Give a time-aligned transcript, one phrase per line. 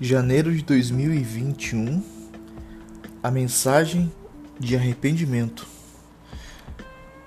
[0.00, 2.02] janeiro de 2021,
[3.22, 4.12] a mensagem
[4.58, 5.66] de arrependimento.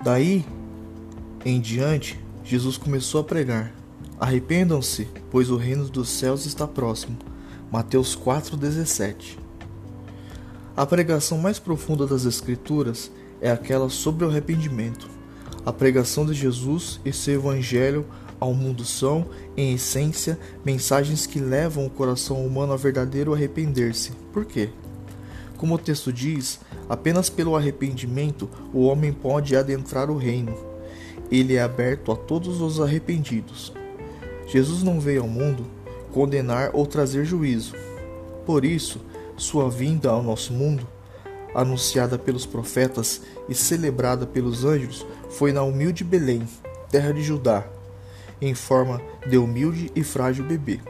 [0.02, 0.44] Daí
[1.44, 3.72] em diante, Jesus começou a pregar:
[4.20, 7.16] Arrependam-se, pois o reino dos céus está próximo.
[7.72, 9.38] Mateus 4:17.
[10.76, 13.10] A pregação mais profunda das Escrituras
[13.40, 15.08] é aquela sobre o arrependimento.
[15.64, 18.06] A pregação de Jesus e seu evangelho
[18.40, 24.12] ao mundo são, em essência, mensagens que levam o coração humano a verdadeiro arrepender-se.
[24.32, 24.70] Por quê?
[25.56, 30.54] Como o texto diz, apenas pelo arrependimento o homem pode adentrar o reino.
[31.30, 33.72] Ele é aberto a todos os arrependidos.
[34.46, 35.66] Jesus não veio ao mundo
[36.12, 37.74] condenar ou trazer juízo.
[38.46, 39.00] Por isso,
[39.36, 40.86] sua vinda ao nosso mundo,
[41.54, 46.46] anunciada pelos profetas e celebrada pelos anjos, foi na humilde Belém,
[46.90, 47.66] terra de Judá,
[48.40, 50.80] em forma de humilde e frágil bebê.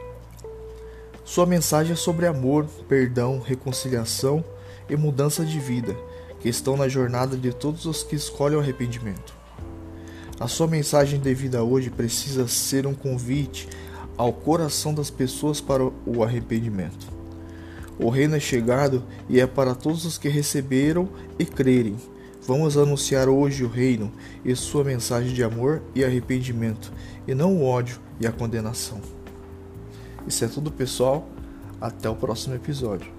[1.23, 4.43] Sua mensagem é sobre amor, perdão, reconciliação
[4.89, 5.95] e mudança de vida,
[6.39, 9.37] que estão na jornada de todos os que escolhem o arrependimento.
[10.39, 13.67] A sua mensagem de vida hoje precisa ser um convite
[14.17, 17.07] ao coração das pessoas para o arrependimento.
[17.99, 21.97] O reino é chegado e é para todos os que receberam e crerem
[22.49, 24.11] Vamos anunciar hoje o reino
[24.43, 26.91] e sua mensagem de amor e arrependimento,
[27.27, 28.99] e não o ódio e a condenação.
[30.25, 31.29] Isso é tudo, pessoal.
[31.79, 33.18] Até o próximo episódio.